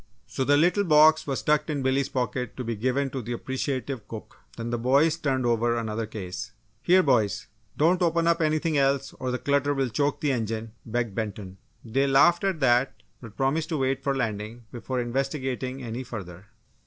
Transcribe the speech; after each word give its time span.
So 0.25 0.43
the 0.43 0.57
little 0.57 0.83
box 0.83 1.27
was 1.27 1.43
tucked 1.43 1.69
in 1.69 1.83
Billy's 1.83 2.09
pocket 2.09 2.57
to 2.57 2.63
be 2.63 2.75
given 2.75 3.11
to 3.11 3.21
the 3.21 3.33
appreciative 3.33 4.07
cook. 4.07 4.39
Then 4.57 4.71
the 4.71 4.79
boys 4.79 5.15
turned 5.15 5.45
over 5.45 5.77
another 5.77 6.07
case. 6.07 6.53
"Here 6.81 7.03
boys! 7.03 7.45
don't 7.77 8.01
open 8.01 8.25
up 8.25 8.41
anything 8.41 8.79
else, 8.79 9.13
or 9.19 9.29
the 9.29 9.37
clutter 9.37 9.75
will 9.75 9.89
choke 9.89 10.19
the 10.19 10.31
engine!" 10.31 10.71
begged 10.87 11.13
Benton. 11.13 11.57
They 11.85 12.07
laughed 12.07 12.43
at 12.43 12.61
that 12.61 13.03
but 13.21 13.37
promised 13.37 13.69
to 13.69 13.77
wait 13.77 14.01
for 14.03 14.15
landing 14.15 14.63
before 14.71 14.99
investigating 14.99 15.83
any 15.83 16.01
further. 16.03 16.47